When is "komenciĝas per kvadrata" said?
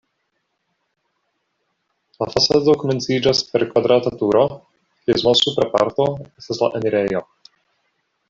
2.83-4.15